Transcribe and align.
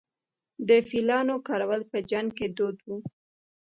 د 0.67 0.69
فیلانو 0.89 1.35
کارول 1.47 1.81
په 1.91 1.97
جنګ 2.11 2.27
کې 2.37 2.47
دود 2.57 2.77
و 2.87 2.89